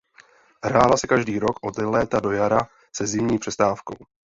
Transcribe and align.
Hrála 0.65 0.97
se 0.97 1.07
každý 1.07 1.39
rok 1.39 1.59
od 1.65 1.77
léta 1.77 2.19
do 2.19 2.31
jara 2.31 2.59
se 2.95 3.07
zimní 3.07 3.37
přestávkou. 3.39 3.95